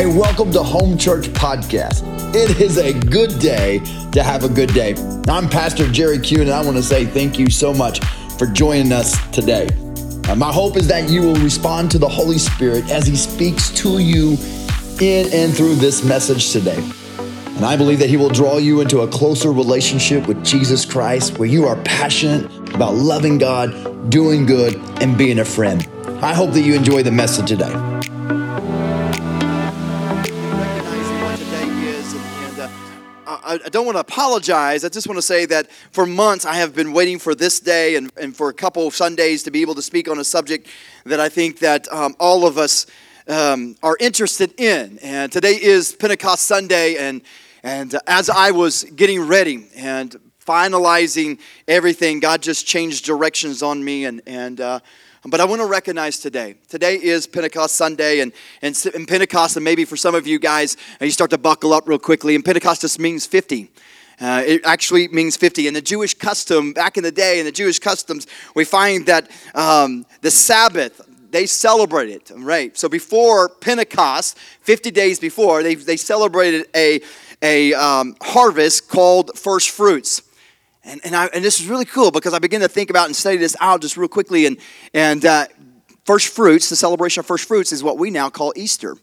[0.00, 2.02] Hey, welcome to Home Church Podcast.
[2.34, 3.80] It is a good day
[4.12, 4.94] to have a good day.
[5.28, 8.02] I'm Pastor Jerry Kuhn, and I want to say thank you so much
[8.38, 9.68] for joining us today.
[10.26, 13.68] Uh, my hope is that you will respond to the Holy Spirit as He speaks
[13.72, 14.38] to you
[15.02, 16.82] in and through this message today.
[17.18, 21.38] And I believe that He will draw you into a closer relationship with Jesus Christ
[21.38, 25.86] where you are passionate about loving God, doing good, and being a friend.
[26.22, 28.09] I hope that you enjoy the message today.
[33.50, 34.84] I, don't want to apologize.
[34.84, 37.96] I just want to say that for months I have been waiting for this day
[37.96, 40.68] and, and for a couple of Sundays to be able to speak on a subject
[41.04, 42.86] that I think that um, all of us
[43.26, 45.00] um, are interested in.
[45.02, 47.22] And today is Pentecost Sunday, and
[47.64, 53.82] and uh, as I was getting ready and finalizing everything, God just changed directions on
[53.82, 54.60] me and and.
[54.60, 54.80] Uh,
[55.26, 56.54] but I want to recognize today.
[56.68, 60.78] Today is Pentecost Sunday, and, and, and Pentecost, and maybe for some of you guys,
[61.00, 62.34] uh, you start to buckle up real quickly.
[62.34, 63.70] And Pentecost just means 50.
[64.18, 65.68] Uh, it actually means 50.
[65.68, 69.30] In the Jewish custom, back in the day, in the Jewish customs, we find that
[69.54, 72.76] um, the Sabbath, they celebrate it, right?
[72.76, 77.00] So before Pentecost, 50 days before, they, they celebrated a,
[77.42, 80.22] a um, harvest called first fruits.
[80.90, 83.14] And, and, I, and this is really cool because I began to think about and
[83.14, 84.46] study this out just real quickly.
[84.46, 84.58] And,
[84.92, 85.46] and uh,
[86.04, 88.96] first fruits, the celebration of first fruits, is what we now call Easter.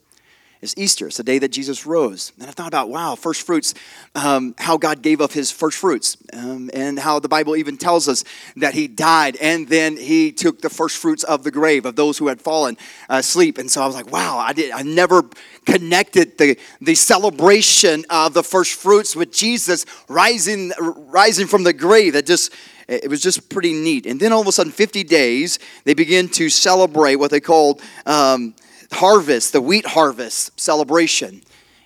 [0.68, 1.08] It's Easter.
[1.08, 2.34] It's the day that Jesus rose.
[2.38, 3.74] And I thought about, wow, first fruits,
[4.16, 8.10] um, how God gave up his first fruits, um, and how the Bible even tells
[8.10, 8.26] us
[8.58, 12.18] that he died and then he took the first fruits of the grave of those
[12.18, 12.76] who had fallen
[13.08, 13.58] asleep.
[13.58, 14.72] And so I was like, wow, I did.
[14.72, 15.24] I never
[15.66, 22.12] connected the, the celebration of the first fruits with Jesus rising, rising from the grave.
[22.12, 22.54] That just
[22.90, 24.06] it was just pretty neat.
[24.06, 27.82] And then all of a sudden, 50 days, they begin to celebrate what they called
[28.06, 28.54] um,
[28.94, 31.44] harvest, the wheat harvest celebration,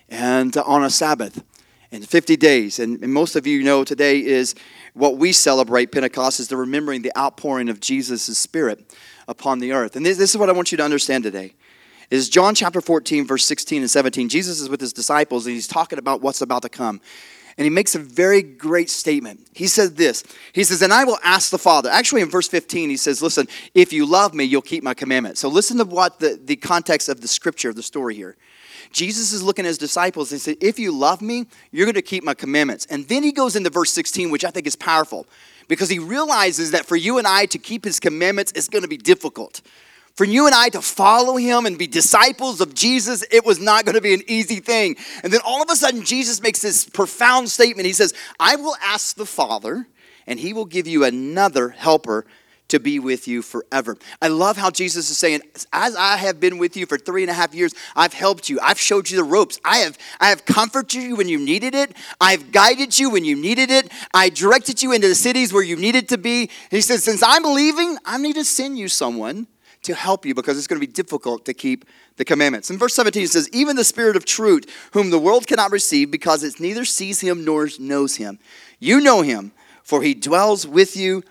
[0.08, 1.42] and on a Sabbath.
[1.90, 2.78] In 50 days.
[2.78, 4.54] And, and most of you know today is
[4.94, 8.96] what we celebrate Pentecost is the remembering the outpouring of Jesus' Spirit
[9.28, 9.94] upon the earth.
[9.94, 11.52] And this, this is what I want you to understand today
[12.12, 14.28] is John chapter 14, verse 16 and 17.
[14.28, 17.00] Jesus is with his disciples and he's talking about what's about to come.
[17.58, 19.40] And he makes a very great statement.
[19.54, 21.90] He says this He says, And I will ask the Father.
[21.90, 25.40] Actually, in verse 15, he says, Listen, if you love me, you'll keep my commandments.
[25.40, 28.36] So listen to what the, the context of the scripture, of the story here.
[28.92, 32.02] Jesus is looking at his disciples and said, If you love me, you're going to
[32.02, 32.86] keep my commandments.
[32.86, 35.26] And then he goes into verse 16, which I think is powerful
[35.68, 38.88] because he realizes that for you and I to keep his commandments is going to
[38.88, 39.62] be difficult.
[40.14, 43.84] For you and I to follow him and be disciples of Jesus, it was not
[43.84, 44.96] going to be an easy thing.
[45.22, 47.86] And then all of a sudden, Jesus makes this profound statement.
[47.86, 49.86] He says, I will ask the Father,
[50.26, 52.26] and he will give you another helper
[52.68, 53.98] to be with you forever.
[54.20, 55.42] I love how Jesus is saying,
[55.72, 58.58] as I have been with you for three and a half years, I've helped you.
[58.62, 59.60] I've showed you the ropes.
[59.64, 61.94] I have, I have comforted you when you needed it.
[62.18, 63.90] I've guided you when you needed it.
[64.14, 66.48] I directed you into the cities where you needed to be.
[66.70, 69.48] He says, since I'm leaving, I need to send you someone
[69.82, 71.84] to help you because it's going to be difficult to keep
[72.16, 72.70] the commandments.
[72.70, 76.10] In verse 17 it says, Even the Spirit of truth, whom the world cannot receive
[76.10, 78.38] because it neither sees him nor knows him.
[78.78, 81.22] You know him, for he dwells with you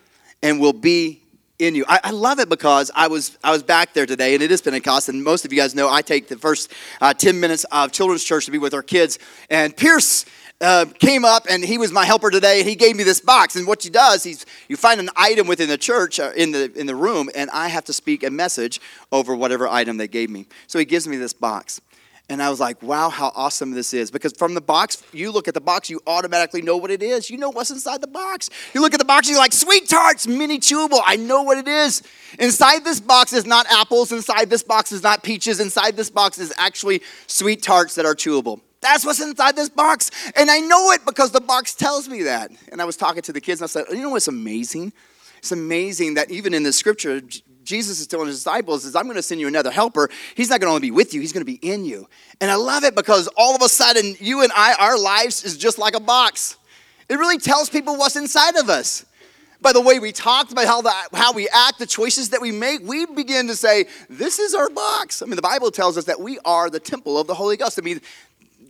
[0.41, 1.21] and will be
[1.59, 1.85] in you.
[1.87, 4.61] I, I, love it because I was I was back there today, and it is
[4.61, 7.91] Pentecost, and most of you guys know I take the first uh, ten minutes of
[7.91, 9.19] children's church to be with our kids.
[9.49, 10.25] And Pierce
[10.61, 13.55] uh, came up, and he was my helper today, and he gave me this box.
[13.55, 16.71] And what he does, he's you find an item within the church uh, in the
[16.73, 18.79] in the room, and I have to speak a message
[19.11, 20.45] over whatever item they gave me.
[20.67, 21.81] So he gives me this box.
[22.29, 24.09] And I was like, wow, how awesome this is.
[24.09, 27.29] Because from the box, you look at the box, you automatically know what it is.
[27.29, 28.49] You know what's inside the box.
[28.73, 31.01] You look at the box, you're like, sweet tarts, mini chewable.
[31.05, 32.03] I know what it is.
[32.39, 34.13] Inside this box is not apples.
[34.13, 35.59] Inside this box is not peaches.
[35.59, 38.61] Inside this box is actually sweet tarts that are chewable.
[38.81, 40.09] That's what's inside this box.
[40.35, 42.51] And I know it because the box tells me that.
[42.71, 44.91] And I was talking to the kids and I said, you know what's amazing?
[45.37, 47.21] It's amazing that even in the scripture,
[47.63, 50.09] Jesus is telling his disciples is I'm going to send you another helper.
[50.35, 52.07] He's not going to only be with you, he's going to be in you.
[52.39, 55.57] And I love it because all of a sudden you and I our lives is
[55.57, 56.57] just like a box.
[57.09, 59.05] It really tells people what's inside of us.
[59.61, 62.51] By the way we talk, by how, the, how we act, the choices that we
[62.51, 65.21] make, we begin to say, This is our box.
[65.21, 67.77] I mean, the Bible tells us that we are the temple of the Holy Ghost.
[67.77, 68.01] I mean,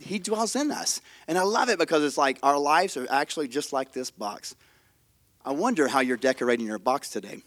[0.02, 1.00] He dwells in us.
[1.28, 4.54] And I love it because it's like our lives are actually just like this box.
[5.44, 7.42] I wonder how you're decorating your box today.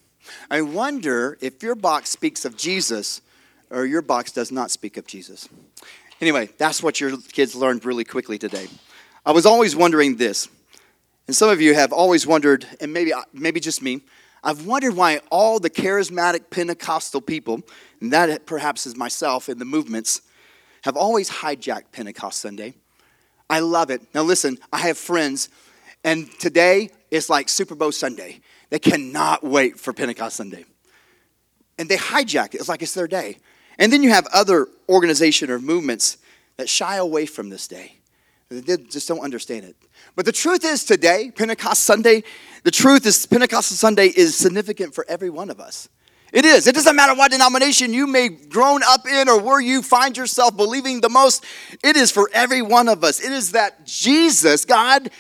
[0.50, 3.22] I wonder if your box speaks of Jesus
[3.70, 5.48] or your box does not speak of Jesus.
[6.22, 8.68] Anyway, that's what your kids learned really quickly today.
[9.26, 10.48] I was always wondering this,
[11.28, 14.02] and some of you have always wondered, and maybe, maybe just me,
[14.44, 17.62] I've wondered why all the charismatic Pentecostal people,
[18.00, 20.22] and that perhaps is myself in the movements,
[20.86, 22.76] have always hijacked Pentecost Sunday.
[23.50, 24.04] I love it.
[24.14, 25.50] Now, listen, I have friends,
[26.04, 28.42] and today is like Super Bowl Sunday.
[28.70, 30.64] They cannot wait for Pentecost Sunday.
[31.80, 32.60] And they hijack it.
[32.60, 33.40] It's like it's their day.
[33.80, 36.18] And then you have other organization or movements
[36.58, 37.94] that shy away from this day.
[38.50, 39.76] They just don't understand it.
[40.16, 42.24] But the truth is today, Pentecost Sunday,
[42.62, 45.90] the truth is Pentecost Sunday is significant for every one of us.
[46.36, 46.68] It is.
[46.68, 50.58] It doesn't matter what denomination you may grown up in or where you find yourself
[50.58, 51.46] believing the most.
[51.82, 53.22] It is for every one of us.
[53.22, 55.12] It is that Jesus, God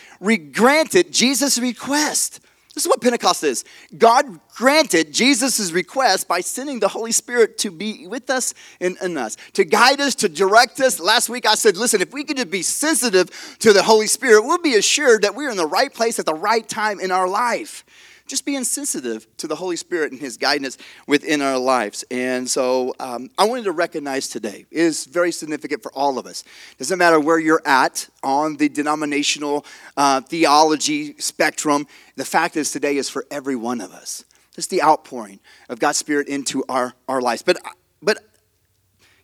[0.52, 2.42] granted Jesus' request.
[2.74, 3.64] This is what Pentecost is.
[3.98, 9.18] God granted Jesus' request by sending the Holy Spirit to be with us and in
[9.18, 11.00] us, to guide us, to direct us.
[11.00, 13.30] Last week I said, listen, if we could just be sensitive
[13.60, 16.34] to the Holy Spirit, we'll be assured that we're in the right place at the
[16.34, 17.86] right time in our life
[18.28, 20.78] just being sensitive to the Holy Spirit and His guidance
[21.08, 22.04] within our lives.
[22.10, 26.44] And so um, I wanted to recognize today is very significant for all of us.
[26.78, 31.88] Doesn't matter where you're at on the denominational uh, theology spectrum.
[32.16, 34.24] The fact is today is for every one of us.
[34.58, 35.40] It's the outpouring
[35.70, 37.42] of God's Spirit into our, our lives.
[37.42, 37.58] But
[38.02, 38.20] but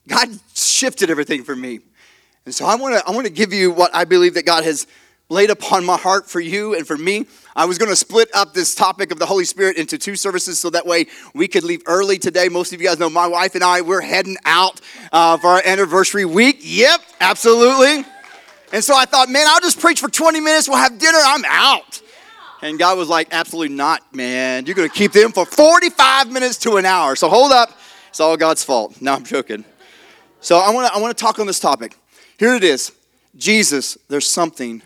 [0.08, 1.80] God shifted everything for me.
[2.46, 4.64] And so I want to I want to give you what I believe that God
[4.64, 4.88] has
[5.32, 7.26] laid upon my heart for you and for me.
[7.56, 10.60] I was going to split up this topic of the Holy Spirit into two services
[10.60, 12.50] so that way we could leave early today.
[12.50, 14.82] Most of you guys know my wife and I, we're heading out
[15.12, 16.60] uh, for our anniversary week.
[16.62, 18.06] Yep, absolutely.
[18.74, 20.68] And so I thought, man, I'll just preach for 20 minutes.
[20.68, 21.20] We'll have dinner.
[21.22, 22.02] I'm out.
[22.62, 24.66] And God was like, absolutely not, man.
[24.66, 27.16] You're going to keep them for 45 minutes to an hour.
[27.16, 27.72] So hold up.
[28.10, 29.02] It's all God's fault.
[29.02, 29.64] No, I'm joking.
[30.42, 31.98] So I want to I want to talk on this topic.
[32.38, 32.92] Here it is.
[33.36, 34.82] Jesus, there's something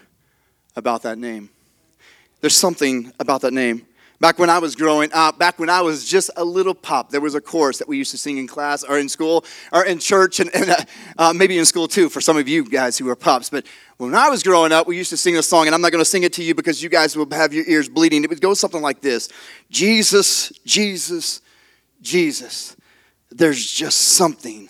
[0.75, 1.49] about that name.
[2.41, 3.85] There's something about that name.
[4.21, 7.19] Back when I was growing up, back when I was just a little pup, there
[7.19, 9.43] was a chorus that we used to sing in class or in school
[9.73, 10.77] or in church and, and uh,
[11.17, 13.49] uh, maybe in school too for some of you guys who are pups.
[13.49, 13.65] But
[13.97, 16.03] when I was growing up, we used to sing a song, and I'm not going
[16.03, 18.23] to sing it to you because you guys will have your ears bleeding.
[18.23, 19.29] It would go something like this
[19.69, 21.41] Jesus, Jesus,
[22.01, 22.75] Jesus.
[23.31, 24.69] There's just something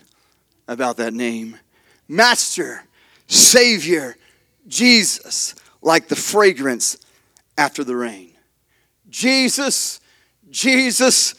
[0.67, 1.59] about that name.
[2.07, 2.83] Master,
[3.27, 4.15] Savior,
[4.67, 5.53] Jesus
[5.85, 6.97] like the fragrance
[7.57, 8.31] after the rain.
[9.09, 10.01] Jesus,
[10.49, 11.35] Jesus,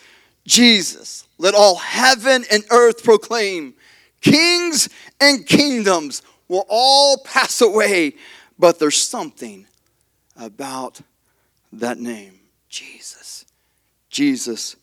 [0.46, 1.26] Jesus.
[1.37, 3.75] Let all heaven and earth proclaim.
[4.22, 4.88] Kings
[5.20, 8.14] and kingdoms will all pass away,
[8.56, 9.66] but there's something
[10.37, 11.00] about
[11.72, 12.38] that name
[12.69, 13.44] Jesus.
[14.08, 14.76] Jesus,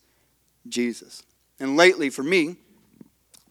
[0.68, 1.24] Jesus.
[1.60, 2.57] And lately, for me,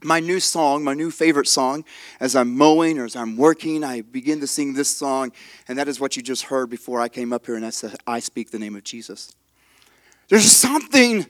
[0.05, 1.85] my new song, my new favorite song,
[2.21, 5.33] as I'm mowing or as I'm working, I begin to sing this song,
[5.69, 8.21] and that is what you just heard before I came up here, and that's I
[8.21, 9.35] speak the name of Jesus.
[10.29, 11.27] There's something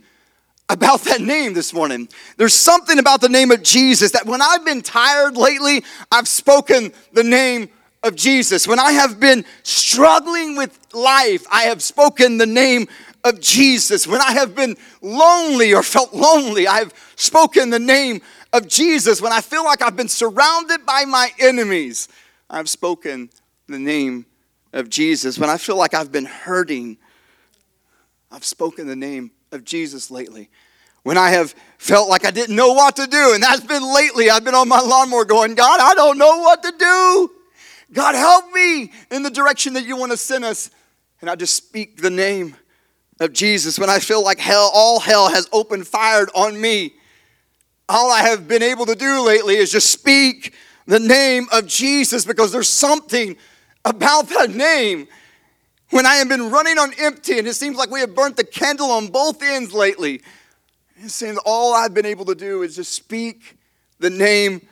[0.69, 2.09] about that name this morning.
[2.37, 6.93] There's something about the name of Jesus that when I've been tired lately, I've spoken
[7.13, 7.69] the name
[8.03, 8.67] of Jesus.
[8.67, 12.89] When I have been struggling with life, I have spoken the name
[13.25, 14.07] of Jesus.
[14.07, 18.21] When I have been lonely or felt lonely, I have spoken the name
[18.53, 22.09] of Jesus, when I feel like I've been surrounded by my enemies,
[22.51, 23.31] I've spoken
[23.67, 24.27] the name
[24.73, 25.39] of Jesus.
[25.39, 26.99] When I feel like I've been hurting,
[28.31, 30.51] I've spoken the name of Jesus lately.
[31.03, 34.31] When I have felt like I didn't know what to do, and that's been lately,
[34.31, 37.31] I've been on my lawnmower going, God, I don't know what to do.
[37.93, 40.71] God, help me in the direction that you want to send us.
[41.21, 42.57] And I just speak the name
[43.21, 43.79] of Jesus.
[43.79, 46.95] When I feel like hell, all hell has opened fire on me,
[47.93, 50.55] all I have been able to do lately is just speak
[50.87, 53.37] the name of Jesus because there's something
[53.85, 55.07] about that name.
[55.91, 58.45] When I have been running on empty and it seems like we have burnt the
[58.45, 60.23] candle on both ends lately,
[60.97, 63.59] it seems all I've been able to do is just speak
[63.99, 64.67] the name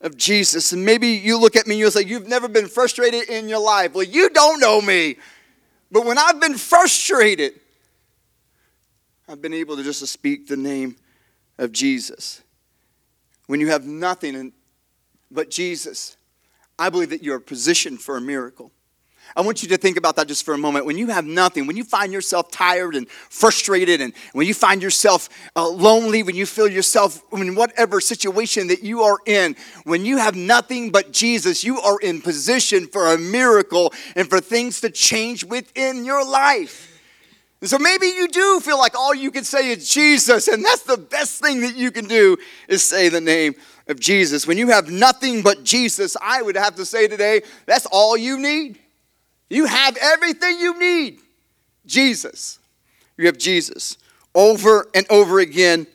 [0.00, 0.70] of Jesus.
[0.72, 3.60] And maybe you look at me and you'll say, You've never been frustrated in your
[3.60, 3.94] life.
[3.94, 5.16] Well, you don't know me.
[5.90, 7.54] But when I've been frustrated,
[9.28, 10.94] I've been able to just speak the name
[11.58, 12.42] of Jesus
[13.50, 14.52] when you have nothing
[15.28, 16.16] but Jesus,
[16.78, 18.70] I believe that you're positioned for a miracle.
[19.34, 20.86] I want you to think about that just for a moment.
[20.86, 24.80] When you have nothing, when you find yourself tired and frustrated, and when you find
[24.80, 30.04] yourself uh, lonely, when you feel yourself in whatever situation that you are in, when
[30.04, 34.80] you have nothing but Jesus, you are in position for a miracle and for things
[34.82, 36.89] to change within your life.
[37.60, 40.82] And so maybe you do feel like all you can say is Jesus, and that's
[40.82, 42.38] the best thing that you can do
[42.68, 43.54] is say the name
[43.86, 44.46] of Jesus.
[44.46, 48.38] When you have nothing but Jesus, I would have to say today, that's all you
[48.38, 48.78] need.
[49.50, 51.18] You have everything you need.
[51.84, 52.58] Jesus.
[53.18, 53.98] You have Jesus.
[54.34, 55.86] Over and over again,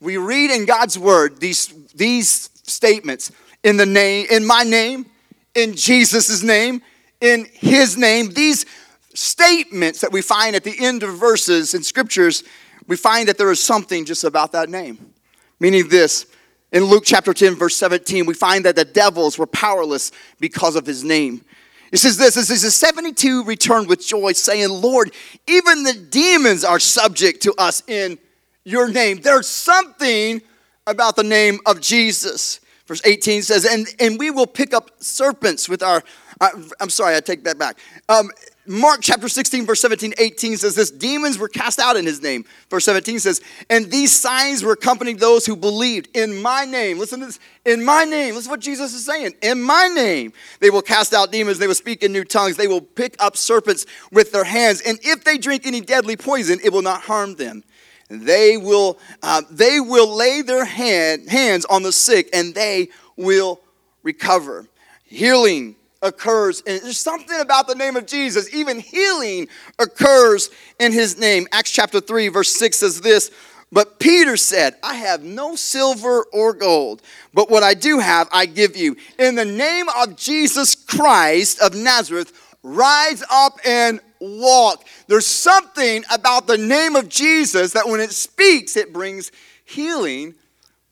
[0.00, 3.30] we read in God's word these, these statements
[3.62, 5.06] in the name, in my name,
[5.54, 6.82] in Jesus' name,
[7.20, 8.30] in his name.
[8.30, 8.66] These
[9.14, 12.44] statements that we find at the end of verses in scriptures,
[12.86, 15.14] we find that there is something just about that name.
[15.60, 16.26] Meaning this,
[16.72, 20.84] in Luke chapter 10, verse 17, we find that the devils were powerless because of
[20.84, 21.44] his name.
[21.92, 25.12] It says this, it says, 72 returned with joy, saying, Lord,
[25.46, 28.18] even the demons are subject to us in
[28.64, 29.20] your name.
[29.20, 30.42] There's something
[30.88, 32.58] about the name of Jesus.
[32.86, 36.02] Verse 18 says, and, and we will pick up serpents with our,
[36.40, 37.78] uh, I'm sorry, I take that back.
[38.08, 38.30] Um,
[38.66, 42.46] Mark chapter 16, verse 17, 18 says this demons were cast out in his name.
[42.70, 46.98] Verse 17 says, and these signs were accompanying those who believed in my name.
[46.98, 47.38] Listen to this.
[47.66, 48.34] In my name.
[48.34, 49.34] Listen to what Jesus is saying.
[49.42, 50.32] In my name.
[50.60, 51.58] They will cast out demons.
[51.58, 52.56] They will speak in new tongues.
[52.56, 54.80] They will pick up serpents with their hands.
[54.80, 57.64] And if they drink any deadly poison, it will not harm them.
[58.08, 63.60] They will, uh, they will lay their hand, hands on the sick and they will
[64.02, 64.66] recover.
[65.04, 66.62] Healing occurs.
[66.66, 68.54] And there's something about the name of Jesus.
[68.54, 71.48] Even healing occurs in his name.
[71.50, 73.32] Acts chapter 3, verse 6 says this.
[73.72, 78.46] But Peter said, I have no silver or gold, but what I do have, I
[78.46, 78.96] give you.
[79.18, 82.32] In the name of Jesus Christ of Nazareth,
[82.62, 84.84] rise up and walk.
[85.08, 89.32] There's something about the name of Jesus that when it speaks, it brings
[89.64, 90.34] healing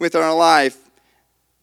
[0.00, 0.81] with our life.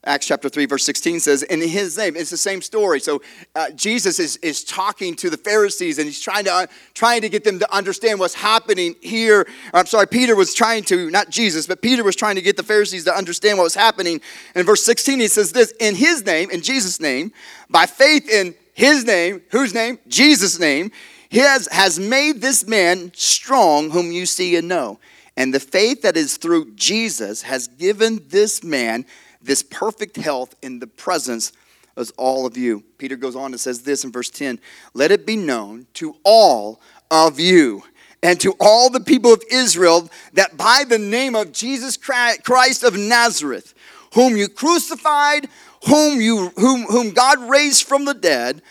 [0.05, 3.01] Acts chapter 3, verse 16 says, In his name, it's the same story.
[3.01, 3.21] So
[3.53, 7.29] uh, Jesus is, is talking to the Pharisees and he's trying to, uh, trying to
[7.29, 9.45] get them to understand what's happening here.
[9.73, 12.63] I'm sorry, Peter was trying to, not Jesus, but Peter was trying to get the
[12.63, 14.21] Pharisees to understand what was happening.
[14.55, 17.33] In verse 16, he says this In his name, in Jesus' name,
[17.69, 19.99] by faith in his name, whose name?
[20.07, 20.91] Jesus' name,
[21.27, 24.97] he has, has made this man strong, whom you see and know.
[25.35, 29.05] And the faith that is through Jesus has given this man
[29.41, 31.51] this perfect health in the presence
[31.95, 32.83] of all of you.
[32.97, 34.59] Peter goes on and says this in verse 10
[34.93, 36.81] Let it be known to all
[37.11, 37.83] of you
[38.21, 42.97] and to all the people of Israel that by the name of Jesus Christ of
[42.97, 43.73] Nazareth,
[44.13, 45.47] whom you crucified,
[45.87, 48.61] whom, you, whom, whom God raised from the dead,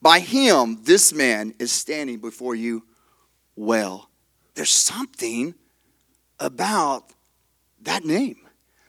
[0.00, 2.84] by him this man is standing before you
[3.56, 4.08] well.
[4.54, 5.54] There's something
[6.38, 7.04] about
[7.82, 8.47] that name.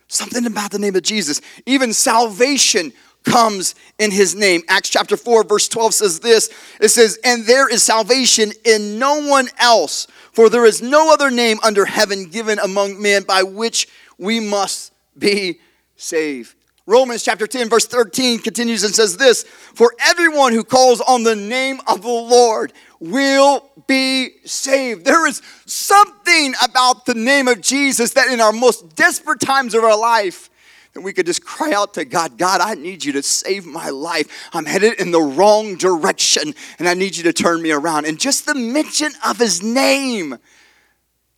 [0.10, 1.40] Something about the name of Jesus.
[1.68, 2.92] Even salvation
[3.24, 4.64] comes in his name.
[4.68, 6.50] Acts chapter 4, verse 12 says this
[6.82, 11.30] it says, And there is salvation in no one else, for there is no other
[11.30, 13.88] name under heaven given among men by which
[14.18, 15.60] we must be
[15.96, 16.56] saved.
[16.88, 21.36] Romans chapter 10, verse 13 continues and says this For everyone who calls on the
[21.36, 25.06] name of the Lord will be saved.
[25.06, 29.84] There is something about the name of Jesus that in our most desperate times of
[29.84, 30.50] our life,
[30.94, 33.90] that we could just cry out to God, God, I need you to save my
[33.90, 34.50] life.
[34.54, 38.06] I'm headed in the wrong direction and I need you to turn me around.
[38.06, 40.38] And just the mention of his name,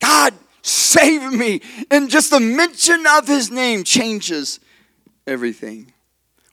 [0.00, 1.60] God, save me.
[1.90, 4.58] And just the mention of his name changes
[5.26, 5.91] everything.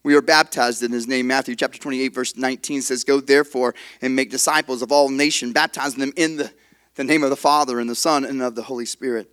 [0.04, 1.28] We are baptized in his name.
[1.28, 6.00] Matthew chapter 28, verse 19 says, Go therefore and make disciples of all nations, baptizing
[6.00, 6.52] them in the,
[6.96, 9.30] the name of the Father and the Son and of the Holy Spirit.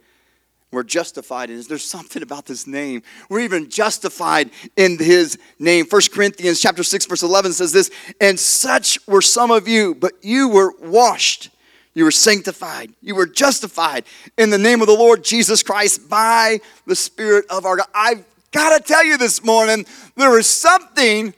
[0.72, 1.68] We're justified in his.
[1.68, 3.02] There's something about this name.
[3.30, 5.86] We're even justified in his name.
[5.88, 10.12] 1 Corinthians chapter 6, verse 11 says this, and such were some of you, but
[10.22, 11.50] you were washed.
[11.94, 12.92] You were sanctified.
[13.00, 14.04] You were justified
[14.36, 17.86] in the name of the Lord Jesus Christ by the Spirit of our God.
[17.94, 18.24] I've
[18.56, 19.84] got to tell you this morning,
[20.16, 21.34] there is something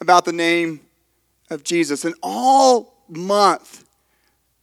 [0.00, 0.80] about the name
[1.50, 2.04] of Jesus.
[2.04, 3.84] And all month,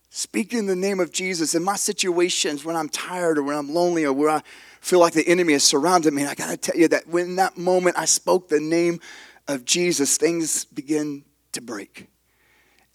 [0.09, 4.05] speaking the name of Jesus in my situations when I'm tired or when I'm lonely
[4.05, 4.41] or where I
[4.79, 7.57] feel like the enemy has surrounded me, I got to tell you that when that
[7.57, 9.01] moment I spoke the name
[9.49, 12.07] of Jesus, things begin to break.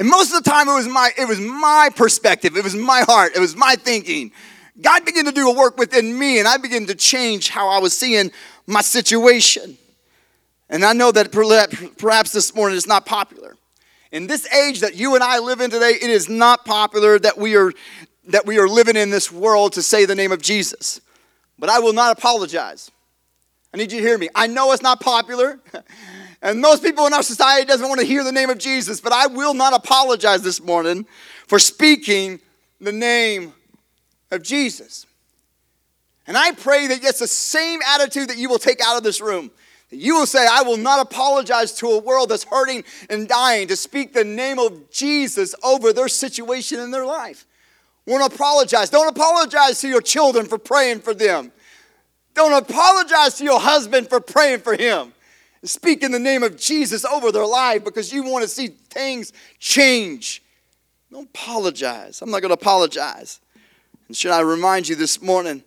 [0.00, 3.02] And most of the time it was my it was my perspective, it was my
[3.07, 4.33] heart, it was my thinking.
[4.81, 7.78] God began to do a work within me, and I began to change how I
[7.78, 8.33] was seeing
[8.66, 9.76] my situation.
[10.69, 13.57] And I know that perhaps this morning is not popular.
[14.11, 17.38] In this age that you and I live in today, it is not popular that
[17.38, 17.73] we are
[18.28, 21.00] that we are living in this world to say the name of Jesus.
[21.59, 22.90] But I will not apologize.
[23.75, 24.28] I need you to hear me.
[24.35, 25.59] I know it's not popular.
[26.42, 29.12] And most people in our society doesn't want to hear the name of Jesus, but
[29.12, 31.07] I will not apologize this morning
[31.47, 32.40] for speaking
[32.81, 33.54] the name
[34.33, 35.07] of Jesus.
[36.26, 39.21] And I pray that it's the same attitude that you will take out of this
[39.21, 39.50] room.
[39.91, 43.69] That you will say, I will not apologize to a world that's hurting and dying
[43.69, 47.47] to speak the name of Jesus over their situation in their life.
[48.07, 48.91] Won't apologize.
[48.91, 51.52] Don't apologize to your children for praying for them.
[52.35, 55.12] Don't apologize to your husband for praying for him.
[55.64, 59.33] Speak in the name of Jesus over their life because you want to see things
[59.61, 60.43] change.
[61.12, 62.21] Don't apologize.
[62.23, 63.38] I'm not going to apologize.
[64.09, 65.62] And should I remind you this morning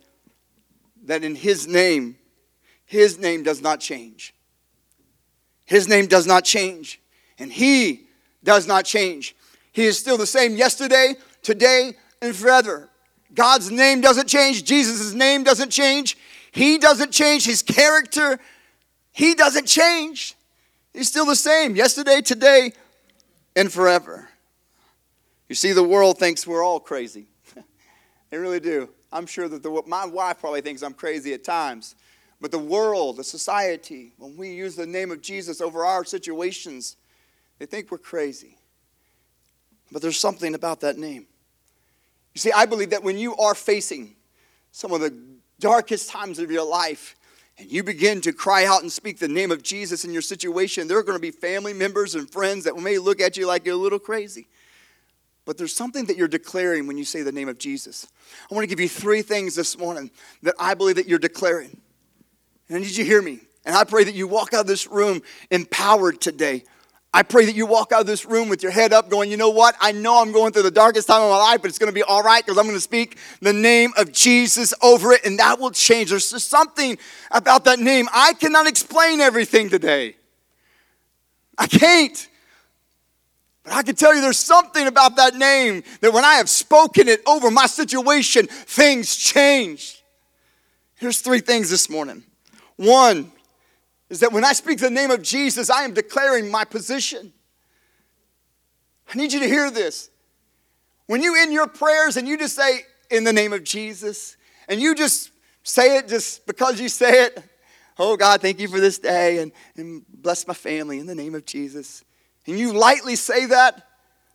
[1.06, 2.16] that in His name,
[2.84, 4.34] His name does not change.
[5.64, 7.00] His name does not change.
[7.38, 8.06] And He
[8.44, 9.34] does not change.
[9.72, 12.88] He is still the same yesterday, today, and forever.
[13.34, 14.64] God's name doesn't change.
[14.64, 16.16] Jesus' name doesn't change.
[16.52, 17.44] He doesn't change.
[17.44, 18.38] His character,
[19.12, 20.34] He doesn't change.
[20.94, 22.72] He's still the same yesterday, today,
[23.54, 24.30] and forever.
[25.48, 27.26] You see, the world thinks we're all crazy.
[28.30, 28.88] they really do.
[29.12, 31.94] I'm sure that the, my wife probably thinks I'm crazy at times.
[32.40, 36.96] But the world, the society, when we use the name of Jesus over our situations,
[37.58, 38.58] they think we're crazy.
[39.90, 41.26] But there's something about that name.
[42.34, 44.14] You see, I believe that when you are facing
[44.72, 45.14] some of the
[45.58, 47.16] darkest times of your life,
[47.58, 50.88] and you begin to cry out and speak the name of Jesus in your situation,
[50.88, 53.64] there are going to be family members and friends that may look at you like
[53.64, 54.46] you're a little crazy.
[55.46, 58.06] But there's something that you're declaring when you say the name of Jesus.
[58.50, 60.10] I want to give you three things this morning
[60.42, 61.80] that I believe that you're declaring.
[62.68, 63.40] And need you hear me.
[63.64, 66.64] And I pray that you walk out of this room empowered today
[67.16, 69.38] I pray that you walk out of this room with your head up, going, you
[69.38, 69.74] know what?
[69.80, 71.94] I know I'm going through the darkest time of my life, but it's going to
[71.94, 75.38] be all right because I'm going to speak the name of Jesus over it, and
[75.38, 76.10] that will change.
[76.10, 76.98] There's just something
[77.30, 78.06] about that name.
[78.12, 80.16] I cannot explain everything today.
[81.56, 82.28] I can't.
[83.66, 87.08] But I can tell you there's something about that name that when I have spoken
[87.08, 90.04] it over my situation, things change.
[90.94, 92.22] Here's three things this morning.
[92.76, 93.32] One,
[94.08, 97.32] is that when I speak the name of Jesus, I am declaring my position.
[99.12, 100.10] I need you to hear this.
[101.06, 104.36] When you in your prayers and you just say, in the name of Jesus,
[104.68, 105.32] and you just
[105.64, 107.42] say it just because you say it,
[107.98, 111.34] oh God, thank you for this day, and, and bless my family in the name
[111.34, 112.04] of Jesus.
[112.46, 113.82] And you lightly say that,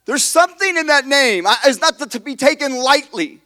[0.05, 1.45] there's something in that name.
[1.65, 3.39] It's not to be taken lightly.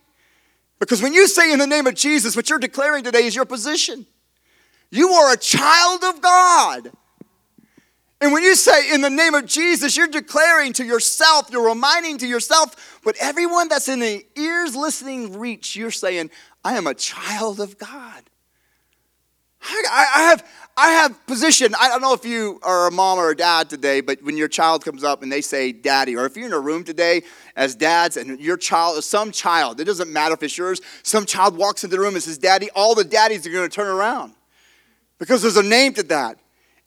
[0.80, 3.46] Because when you say in the name of Jesus, what you're declaring today is your
[3.46, 4.06] position.
[4.90, 6.92] You are a child of God.
[8.22, 12.18] And when you say in the name of Jesus, you're declaring to yourself, you're reminding
[12.20, 16.32] to yourself, but everyone that's in the ears listening reach, you're saying,
[16.64, 18.24] I am a child of God.
[19.62, 20.44] I, I, have,
[20.78, 21.74] I have position.
[21.80, 24.50] I don't know if you are a mom or a dad today, but when your
[24.50, 27.24] child comes up and they say daddy, or if you're in a room today
[27.56, 31.56] as dads and your child, some child, it doesn't matter if it's yours, some child
[31.56, 34.34] walks into the room and says daddy, all the daddies are going to turn around
[35.18, 36.40] because there's a name to that.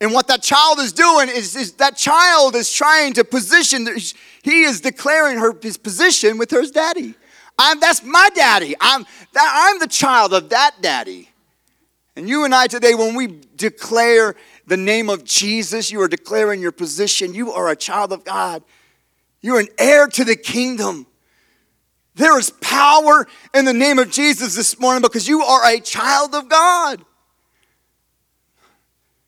[0.02, 3.88] And what that child is doing is, is that child is trying to position,
[4.42, 7.14] he is declaring her, his position with her daddy.
[7.58, 8.74] I'm, that's my daddy.
[8.80, 11.27] I'm, that, I'm the child of that daddy.
[12.18, 14.34] And you and I today, when we declare
[14.66, 17.32] the name of Jesus, you are declaring your position.
[17.32, 18.64] You are a child of God.
[19.40, 21.06] You're an heir to the kingdom.
[22.16, 26.34] There is power in the name of Jesus this morning because you are a child
[26.34, 27.04] of God.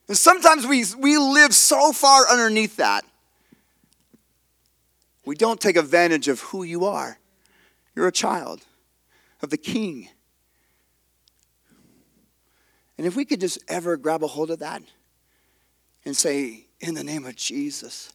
[0.09, 3.05] And sometimes we, we live so far underneath that,
[5.24, 7.20] we don't take advantage of who you are.
[7.94, 8.66] You're a child
[9.42, 10.09] of the King.
[13.00, 14.82] And if we could just ever grab a hold of that
[16.04, 18.12] and say, in the name of Jesus,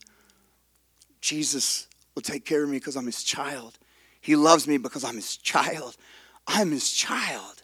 [1.22, 3.80] Jesus will take care of me because I'm his child.
[4.22, 5.98] He loves me because I'm his child.
[6.46, 7.64] I'm his child.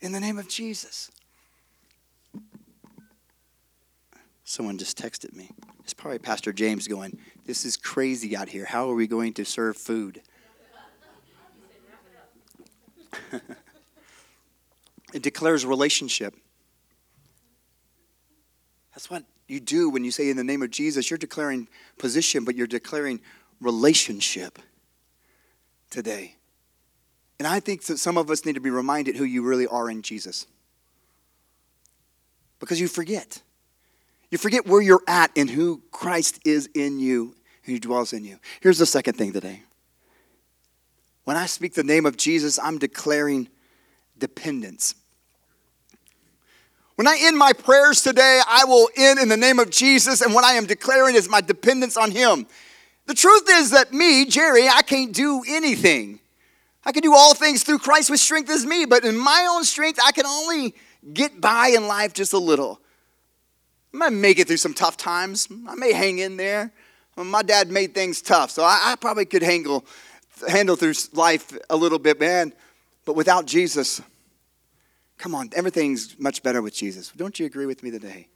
[0.00, 1.10] In the name of Jesus.
[4.44, 5.50] Someone just texted me.
[5.80, 8.64] It's probably Pastor James going, This is crazy out here.
[8.64, 10.22] How are we going to serve food?
[15.12, 16.34] it declares relationship.
[18.94, 21.10] That's what you do when you say in the name of Jesus.
[21.10, 21.68] You're declaring
[21.98, 23.20] position, but you're declaring
[23.60, 24.58] relationship
[25.90, 26.34] today.
[27.38, 29.88] And I think that some of us need to be reminded who you really are
[29.88, 30.46] in Jesus.
[32.58, 33.40] Because you forget.
[34.30, 38.24] You forget where you're at and who Christ is in you and who dwells in
[38.24, 38.38] you.
[38.60, 39.62] Here's the second thing today.
[41.24, 43.48] When I speak the name of Jesus, I'm declaring
[44.18, 44.94] dependence.
[46.96, 50.34] When I end my prayers today, I will end in the name of Jesus, and
[50.34, 52.46] what I am declaring is my dependence on Him.
[53.06, 56.18] The truth is that me, Jerry, I can't do anything.
[56.84, 60.00] I can do all things through Christ which strengthens me, but in my own strength,
[60.04, 60.74] I can only
[61.12, 62.80] get by in life just a little.
[63.94, 65.48] I might make it through some tough times.
[65.68, 66.72] I may hang in there.
[67.16, 69.84] My dad made things tough, so I, I probably could handle,
[70.48, 72.52] handle through life a little bit, man.
[73.08, 74.02] But without Jesus,
[75.16, 77.10] come on, everything's much better with Jesus.
[77.16, 78.28] Don't you agree with me today?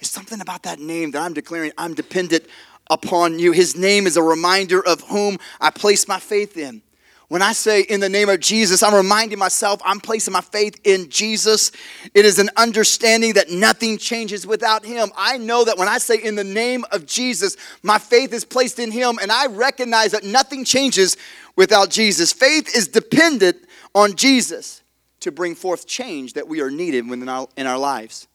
[0.00, 2.46] It's something about that name that I'm declaring I'm dependent
[2.90, 3.52] upon you.
[3.52, 6.82] His name is a reminder of whom I place my faith in.
[7.28, 10.80] When I say in the name of Jesus, I'm reminding myself I'm placing my faith
[10.82, 11.70] in Jesus.
[12.12, 15.12] It is an understanding that nothing changes without Him.
[15.16, 18.80] I know that when I say in the name of Jesus, my faith is placed
[18.80, 21.16] in Him, and I recognize that nothing changes
[21.54, 22.32] without Jesus.
[22.32, 24.82] Faith is dependent on Jesus
[25.20, 28.26] to bring forth change that we are needed in our, in our lives.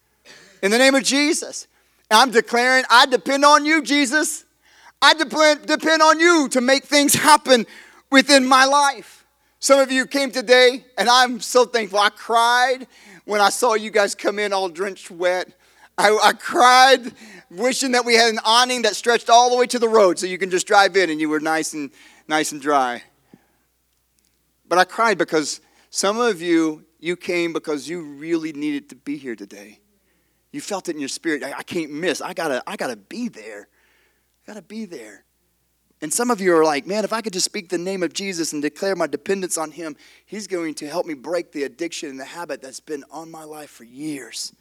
[0.61, 1.67] In the name of Jesus,
[2.11, 4.45] I'm declaring I depend on you, Jesus.
[5.01, 7.65] I depend, depend on you to make things happen
[8.11, 9.25] within my life.
[9.59, 11.99] Some of you came today, and I'm so thankful.
[11.99, 12.87] I cried
[13.25, 15.49] when I saw you guys come in all drenched wet.
[15.97, 17.13] I, I, cried
[17.49, 20.25] wishing that we had an awning that stretched all the way to the road so
[20.27, 21.89] you can just drive in and you were nice and
[22.27, 23.01] nice and dry.
[24.67, 29.17] But I cried because some of you, you came because you really needed to be
[29.17, 29.79] here today.
[30.51, 31.43] You felt it in your spirit.
[31.43, 32.21] I, I can't miss.
[32.21, 33.67] I gotta, I gotta be there.
[34.43, 35.25] I gotta be there.
[36.01, 38.13] And some of you are like, man, if I could just speak the name of
[38.13, 42.09] Jesus and declare my dependence on Him, He's going to help me break the addiction
[42.09, 44.53] and the habit that's been on my life for years.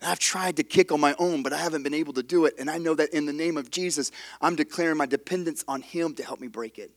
[0.00, 2.54] I've tried to kick on my own, but I haven't been able to do it.
[2.58, 4.10] And I know that in the name of Jesus,
[4.40, 6.90] I'm declaring my dependence on Him to help me break it,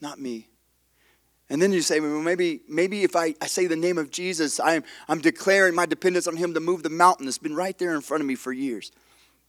[0.00, 0.48] not me.
[1.50, 4.58] And then you say, well, maybe, maybe if I, I say the name of Jesus,
[4.58, 7.94] I'm, I'm declaring my dependence on Him to move the mountain that's been right there
[7.94, 8.92] in front of me for years.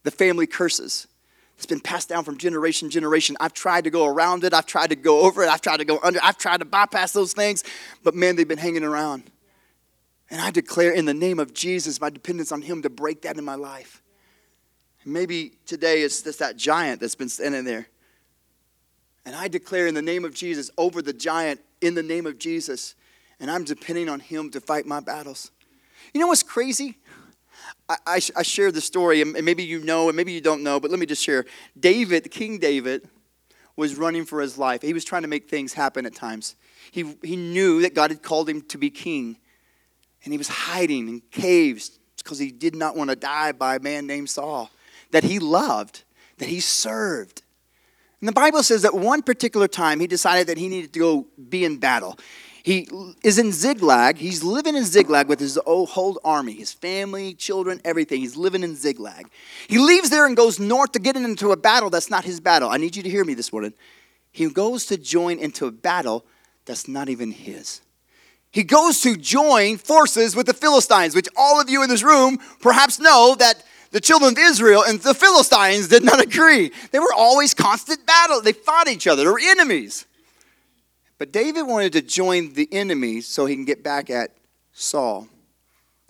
[0.04, 1.08] The family curses.
[1.56, 3.38] It's been passed down from generation to generation.
[3.40, 4.54] I've tried to go around it.
[4.54, 5.50] I've tried to go over it.
[5.50, 6.20] I've tried to go under.
[6.22, 7.64] I've tried to bypass those things.
[8.04, 9.32] But man, they've been hanging around.
[10.30, 13.38] And I declare in the name of Jesus my dependence on Him to break that
[13.38, 14.02] in my life.
[15.06, 17.88] Maybe today it's just that giant that's been standing there.
[19.24, 22.38] And I declare in the name of Jesus over the giant, in the name of
[22.38, 22.96] Jesus.
[23.40, 25.52] And I'm depending on Him to fight my battles.
[26.14, 26.98] You know what's crazy?
[27.90, 30.80] I, I, I share the story, and maybe you know, and maybe you don't know,
[30.80, 31.46] but let me just share.
[31.80, 33.08] David, King David,
[33.76, 34.82] was running for his life.
[34.82, 36.56] He was trying to make things happen at times.
[36.92, 39.38] He, he knew that God had called him to be king,
[40.24, 43.80] and he was hiding in caves because he did not want to die by a
[43.80, 44.72] man named Saul
[45.12, 46.04] that he loved,
[46.38, 47.44] that he served.
[48.26, 51.28] And the Bible says that one particular time he decided that he needed to go
[51.48, 52.18] be in battle.
[52.64, 52.90] He
[53.22, 54.18] is in Ziklag.
[54.18, 58.22] He's living in Ziklag with his whole army, his family, children, everything.
[58.22, 59.30] He's living in Ziklag.
[59.68, 62.68] He leaves there and goes north to get into a battle that's not his battle.
[62.68, 63.76] I need you to hear me this morning.
[64.32, 66.26] He goes to join into a battle
[66.66, 67.82] that's not even his.
[68.50, 72.40] He goes to join forces with the Philistines, which all of you in this room
[72.60, 76.72] perhaps know that the children of Israel and the Philistines did not agree.
[76.92, 78.42] They were always constant battle.
[78.42, 79.24] They fought each other.
[79.24, 80.06] They were enemies.
[81.18, 84.32] But David wanted to join the enemy so he can get back at
[84.74, 85.28] Saul.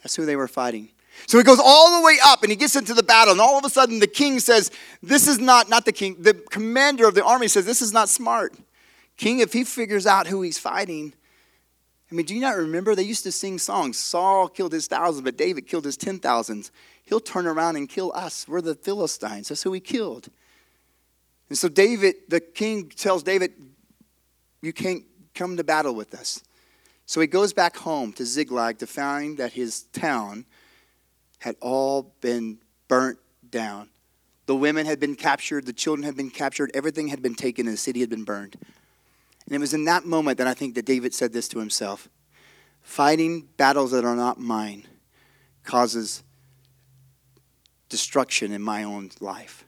[0.01, 0.89] That's who they were fighting.
[1.27, 3.57] So he goes all the way up and he gets into the battle, and all
[3.57, 7.15] of a sudden the king says, This is not, not the king, the commander of
[7.15, 8.53] the army says, This is not smart.
[9.17, 11.13] King, if he figures out who he's fighting,
[12.11, 13.97] I mean, do you not remember they used to sing songs?
[13.97, 16.71] Saul killed his thousands, but David killed his ten thousands.
[17.03, 18.47] He'll turn around and kill us.
[18.47, 19.49] We're the Philistines.
[19.49, 20.29] That's who he killed.
[21.49, 23.53] And so David, the king tells David,
[24.61, 26.41] you can't come to battle with us.
[27.05, 30.45] So he goes back home to Ziklag to find that his town
[31.39, 33.89] had all been burnt down.
[34.47, 37.73] The women had been captured, the children had been captured, everything had been taken, and
[37.73, 38.57] the city had been burned.
[39.45, 42.09] And it was in that moment that I think that David said this to himself
[42.81, 44.85] Fighting battles that are not mine
[45.63, 46.23] causes
[47.89, 49.65] destruction in my own life.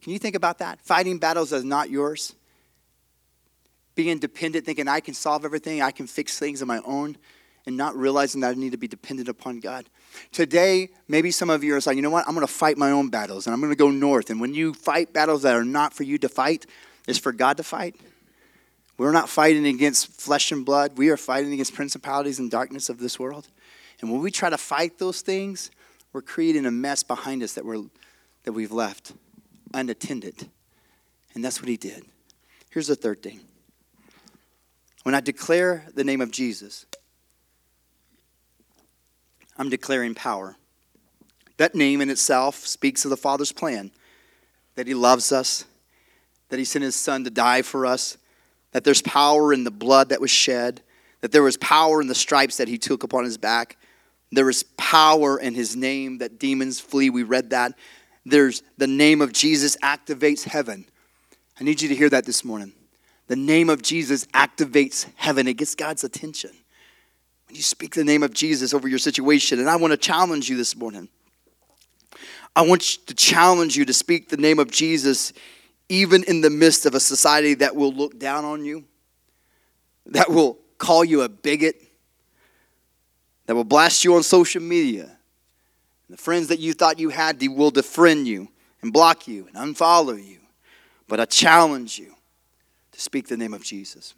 [0.00, 0.80] Can you think about that?
[0.80, 2.34] Fighting battles that are not yours
[3.94, 7.16] being dependent, thinking I can solve everything, I can fix things on my own,
[7.66, 9.86] and not realizing that I need to be dependent upon God.
[10.32, 12.90] Today, maybe some of you are saying, you know what, I'm going to fight my
[12.90, 14.30] own battles, and I'm going to go north.
[14.30, 16.66] And when you fight battles that are not for you to fight,
[17.06, 17.96] it's for God to fight.
[18.96, 20.96] We're not fighting against flesh and blood.
[20.96, 23.48] We are fighting against principalities and darkness of this world.
[24.00, 25.70] And when we try to fight those things,
[26.12, 27.82] we're creating a mess behind us that, we're,
[28.44, 29.12] that we've left
[29.72, 30.48] unattended.
[31.34, 32.04] And that's what he did.
[32.70, 33.40] Here's the third thing
[35.04, 36.86] when I declare the name of Jesus,
[39.56, 40.56] I'm declaring power.
[41.56, 43.92] That name in itself speaks of the Father's plan
[44.74, 45.66] that He loves us,
[46.48, 48.16] that He sent His Son to die for us,
[48.74, 50.82] that there's power in the blood that was shed,
[51.20, 53.78] that there was power in the stripes that He took upon His back.
[54.32, 57.08] There is power in His name that demons flee.
[57.08, 57.72] We read that.
[58.26, 60.86] There's the name of Jesus activates heaven.
[61.58, 62.72] I need you to hear that this morning.
[63.28, 66.50] The name of Jesus activates heaven, it gets God's attention.
[67.46, 70.50] When you speak the name of Jesus over your situation, and I want to challenge
[70.50, 71.08] you this morning.
[72.56, 75.32] I want to challenge you to speak the name of Jesus
[75.88, 78.84] even in the midst of a society that will look down on you,
[80.06, 81.76] that will call you a bigot,
[83.46, 85.16] that will blast you on social media.
[86.10, 88.48] The friends that you thought you had will defriend you
[88.82, 90.38] and block you and unfollow you.
[91.08, 92.14] But I challenge you
[92.92, 94.14] to speak the name of Jesus.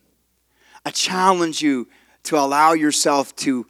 [0.84, 1.88] I challenge you
[2.24, 3.66] to allow yourself to,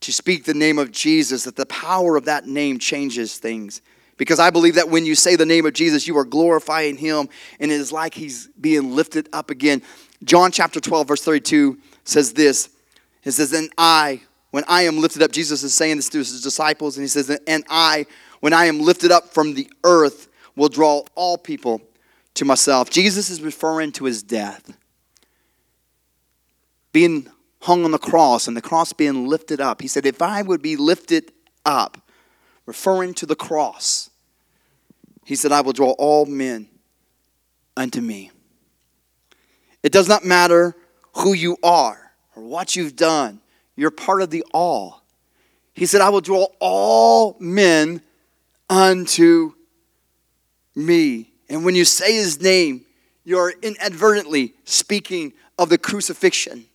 [0.00, 3.80] to speak the name of Jesus, that the power of that name changes things.
[4.16, 7.28] Because I believe that when you say the name of Jesus, you are glorifying him,
[7.58, 9.82] and it is like he's being lifted up again.
[10.24, 12.68] John chapter 12, verse 32 says this
[13.24, 14.20] It says, And I,
[14.50, 17.30] when I am lifted up, Jesus is saying this to his disciples, and he says,
[17.46, 18.06] And I,
[18.40, 21.80] when I am lifted up from the earth, will draw all people
[22.34, 22.90] to myself.
[22.90, 24.76] Jesus is referring to his death,
[26.92, 27.28] being
[27.62, 29.80] hung on the cross, and the cross being lifted up.
[29.80, 31.32] He said, If I would be lifted
[31.64, 32.01] up,
[32.66, 34.10] referring to the cross,
[35.24, 36.68] he said, I will draw all men
[37.76, 38.30] unto me.
[39.82, 40.76] It does not matter
[41.14, 43.40] who you are or what you've done,
[43.76, 45.02] you're part of the all.
[45.74, 48.02] He said, I will draw all men
[48.68, 49.54] unto
[50.74, 51.32] me.
[51.48, 52.84] And when you say his name,
[53.24, 56.66] you're inadvertently speaking of the crucifixion.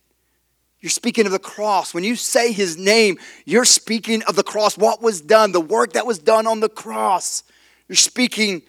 [0.80, 1.92] You're speaking of the cross.
[1.92, 5.94] When you say his name, you're speaking of the cross, what was done, the work
[5.94, 7.42] that was done on the cross.
[7.88, 8.62] You're speaking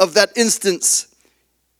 [0.00, 1.14] of that instance.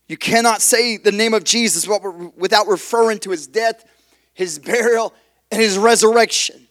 [0.06, 1.88] You cannot say the name of Jesus
[2.36, 3.84] without referring to his death,
[4.32, 5.12] his burial,
[5.50, 6.68] and his resurrection.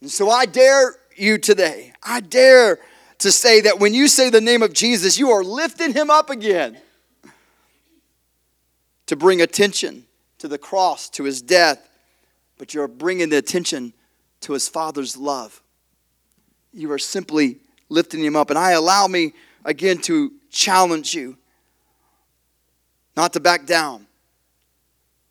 [0.00, 2.78] And so I dare you today, I dare
[3.18, 6.28] to say that when you say the name of Jesus, you are lifting him up
[6.30, 6.78] again
[9.06, 10.04] to bring attention
[10.38, 11.88] to the cross, to his death,
[12.58, 13.92] but you're bringing the attention
[14.40, 15.62] to his Father's love.
[16.72, 18.50] You are simply lifting him up.
[18.50, 19.32] And I allow me
[19.64, 21.36] again to challenge you.
[23.16, 24.06] Not to back down,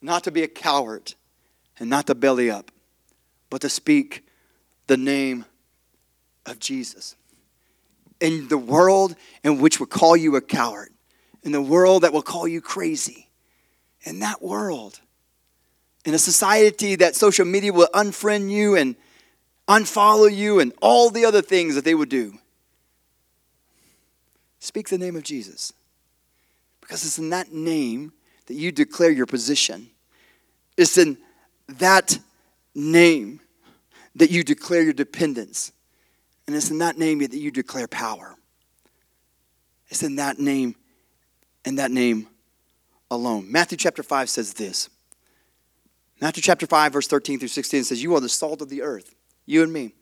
[0.01, 1.13] not to be a coward,
[1.79, 2.71] and not to belly up,
[3.49, 4.25] but to speak
[4.87, 5.45] the name
[6.45, 7.15] of Jesus.
[8.19, 10.89] In the world in which will call you a coward,
[11.43, 13.29] in the world that will call you crazy,
[14.01, 14.99] in that world,
[16.05, 18.95] in a society that social media will unfriend you and
[19.67, 22.37] unfollow you and all the other things that they would do.
[24.59, 25.73] Speak the name of Jesus.
[26.81, 28.13] Because it's in that name
[28.45, 29.89] that you declare your position.
[30.77, 31.17] It's in
[31.67, 32.19] that
[32.75, 33.41] name
[34.15, 35.71] that you declare your dependence.
[36.45, 38.35] And it's in that name that you declare power.
[39.89, 40.75] It's in that name
[41.63, 42.27] and that name
[43.09, 43.51] alone.
[43.51, 44.89] Matthew chapter 5 says this.
[46.21, 49.15] Matthew chapter 5, verse 13 through 16 says, You are the salt of the earth,
[49.45, 49.93] you and me.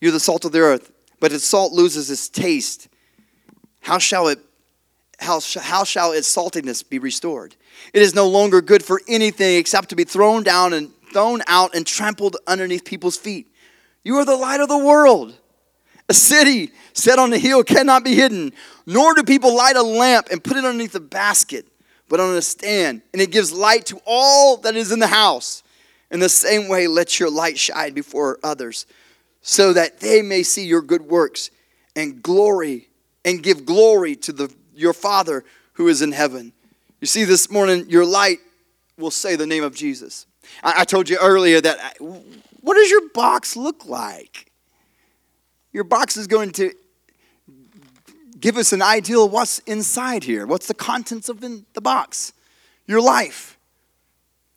[0.00, 2.88] You're the salt of the earth, but if salt loses its taste.
[3.80, 4.38] How shall it
[5.22, 7.54] how, how shall its saltiness be restored?
[7.92, 11.74] It is no longer good for anything except to be thrown down and thrown out
[11.74, 13.46] and trampled underneath people's feet.
[14.02, 15.38] You are the light of the world.
[16.08, 18.52] A city set on a hill cannot be hidden,
[18.84, 21.66] nor do people light a lamp and put it underneath a basket,
[22.12, 25.62] but on a stand, and it gives light to all that is in the house.
[26.10, 28.84] In the same way, let your light shine before others,
[29.40, 31.50] so that they may see your good works
[31.96, 32.90] and glory
[33.24, 36.52] and give glory to the, your Father who is in heaven.
[37.00, 38.40] You see, this morning, your light
[38.98, 40.26] will say the name of Jesus.
[40.62, 42.20] I, I told you earlier that uh, I,
[42.60, 44.52] what does your box look like?
[45.72, 46.74] Your box is going to
[48.42, 50.46] give us an idea of what's inside here.
[50.46, 52.34] What's the contents of the box?
[52.86, 53.56] Your life.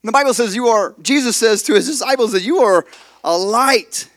[0.02, 2.84] And the Bible says you are, Jesus says to his disciples that you are
[3.24, 4.10] a light.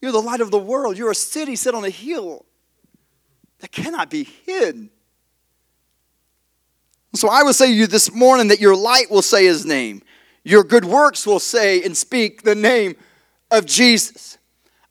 [0.00, 0.96] You're the light of the world.
[0.96, 2.44] You're a city set on a hill
[3.58, 4.90] that cannot be hid.
[7.14, 10.02] So I would say to you this morning that your light will say his name.
[10.44, 12.96] Your good works will say and speak the name
[13.50, 14.36] of Jesus.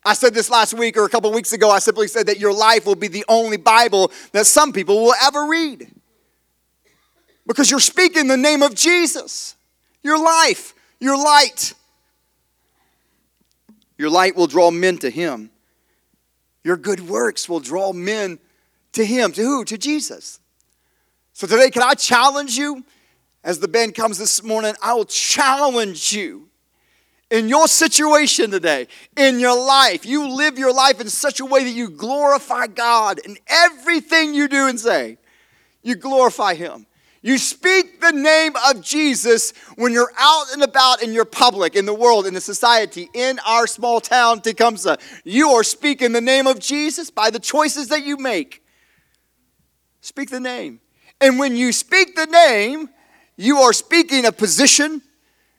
[0.04, 1.70] I said this last week or a couple weeks ago.
[1.70, 5.14] I simply said that your life will be the only Bible that some people will
[5.22, 5.90] ever read.
[7.46, 9.54] Because you're speaking the name of Jesus.
[10.02, 11.74] Your life, your light.
[13.96, 15.50] Your light will draw men to Him.
[16.62, 18.38] Your good works will draw men
[18.92, 19.32] to Him.
[19.32, 19.64] To who?
[19.64, 20.40] To Jesus.
[21.32, 22.84] So today, can I challenge you?
[23.42, 26.48] As the band comes this morning, I will challenge you
[27.30, 31.64] in your situation today, in your life, you live your life in such a way
[31.64, 35.18] that you glorify God in everything you do and say.
[35.82, 36.86] You glorify Him.
[37.24, 41.86] You speak the name of Jesus when you're out and about in your public, in
[41.86, 44.98] the world, in the society, in our small town, Tecumseh.
[45.24, 48.62] You are speaking the name of Jesus by the choices that you make.
[50.02, 50.80] Speak the name.
[51.18, 52.90] And when you speak the name,
[53.38, 55.00] you are speaking a position,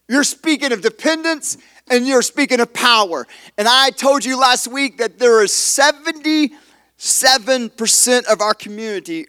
[0.07, 1.57] you're speaking of dependence,
[1.89, 3.25] and you're speaking of power.
[3.57, 9.27] And I told you last week that there is 77% of our community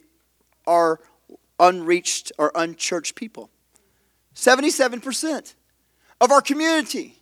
[0.66, 1.00] are
[1.58, 3.50] unreached or unchurched people.
[4.34, 5.54] 77%
[6.20, 7.18] of our community.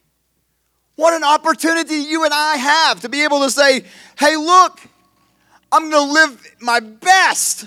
[0.97, 3.85] What an opportunity you and I have to be able to say,
[4.19, 4.81] hey, look,
[5.73, 7.67] I'm going to live my best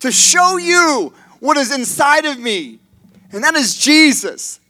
[0.00, 2.78] to show you what is inside of me,
[3.32, 4.60] and that is Jesus.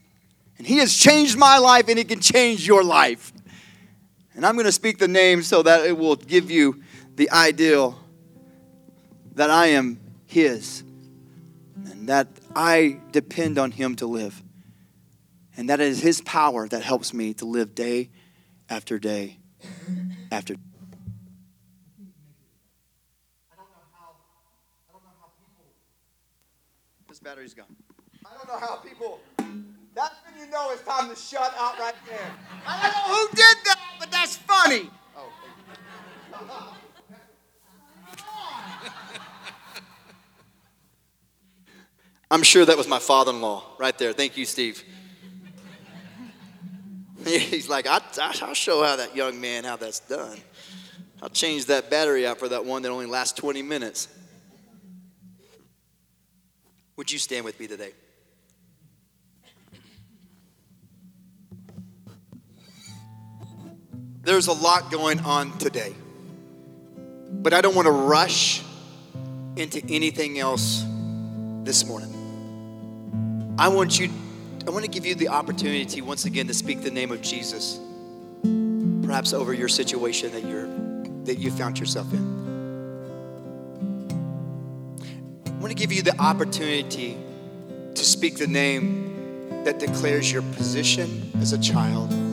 [0.58, 3.32] And He has changed my life, and He can change your life.
[4.34, 6.82] And I'm going to speak the name so that it will give you
[7.14, 7.98] the ideal
[9.34, 10.82] that I am His
[11.84, 14.42] and that I depend on Him to live.
[15.56, 18.10] And that is His power that helps me to live day
[18.68, 19.38] after day
[20.30, 20.60] after day.
[23.52, 24.12] I don't know how
[25.28, 25.64] people.
[27.08, 27.74] This battery's gone.
[28.24, 29.20] I don't know how people.
[30.56, 32.30] That's when know it's time to shut up right there.
[32.66, 34.90] I don't know who did that, but that's funny.
[35.16, 35.30] Oh,
[42.30, 44.12] I'm sure that was my father in law right there.
[44.12, 44.82] Thank you, Steve.
[47.24, 48.00] He's like, I,
[48.46, 50.38] will show how that young man how that's done.
[51.22, 54.08] I'll change that battery out for that one that only lasts 20 minutes.
[56.96, 57.92] Would you stand with me today?
[64.26, 65.94] There's a lot going on today,
[67.30, 68.60] but I don't want to rush
[69.54, 70.84] into anything else
[71.62, 73.54] this morning.
[73.56, 74.10] I want you,
[74.66, 77.78] I want to give you the opportunity once again to speak the name of Jesus,
[79.04, 80.66] perhaps over your situation that you're
[81.26, 82.18] that you found yourself in.
[85.46, 87.16] I want to give you the opportunity
[87.94, 92.25] to speak the name that declares your position as a child.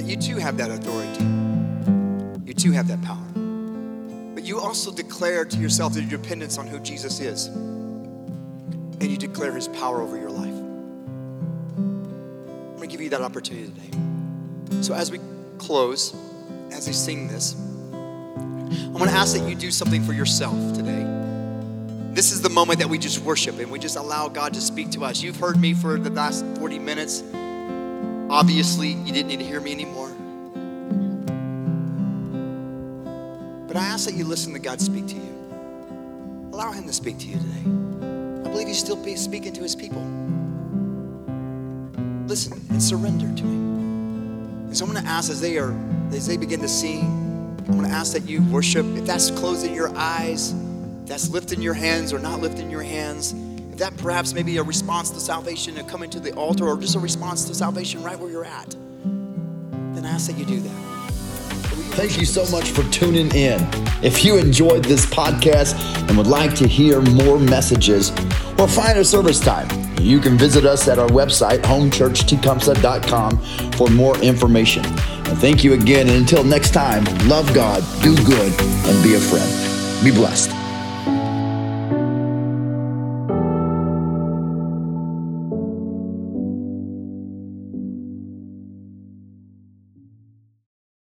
[0.00, 1.22] That you too have that authority.
[2.46, 3.22] You too have that power.
[4.34, 9.52] But you also declare to yourself your dependence on who Jesus is and you declare
[9.52, 10.54] his power over your life.
[11.76, 13.98] I'm going to give you that opportunity today.
[14.80, 15.20] So as we
[15.58, 16.16] close,
[16.70, 17.54] as we sing this,
[17.92, 21.04] I want to ask that you do something for yourself today.
[22.14, 24.92] This is the moment that we just worship and we just allow God to speak
[24.92, 25.22] to us.
[25.22, 27.22] You've heard me for the last 40 minutes.
[28.40, 30.08] Obviously, you didn't need to hear me anymore.
[33.68, 36.48] But I ask that you listen to God speak to you.
[36.52, 37.90] Allow Him to speak to you today
[38.50, 40.02] I believe he's still speaking to his people.
[42.26, 44.66] Listen and surrender to him.
[44.66, 45.72] And so I'm going to ask as they are,
[46.10, 47.04] as they begin to sing,
[47.68, 48.84] I'm going to ask that you worship.
[48.96, 50.52] If that's closing your eyes,
[51.04, 53.34] that's lifting your hands or not lifting your hands,
[53.80, 56.98] that perhaps maybe a response to salvation and coming to the altar or just a
[56.98, 58.76] response to salvation right where you're at,
[59.94, 60.90] then I ask that you do that.
[61.94, 63.66] Thank you so much for tuning in.
[64.02, 65.74] If you enjoyed this podcast
[66.08, 68.10] and would like to hear more messages
[68.58, 73.38] or find a service time, you can visit us at our website, homechurchtecumseh.com,
[73.72, 74.84] for more information.
[74.84, 76.08] And thank you again.
[76.08, 80.04] And until next time, love God, do good, and be a friend.
[80.04, 80.49] Be blessed.